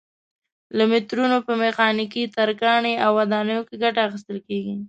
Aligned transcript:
له 0.77 0.83
مترونو 0.91 1.37
په 1.47 1.53
میخانیکي، 1.63 2.23
ترکاڼۍ 2.35 2.93
او 3.03 3.11
ودانیو 3.19 3.67
کې 3.67 3.75
ګټه 3.83 3.99
اخیستل 4.07 4.37
کېږي. 4.47 4.75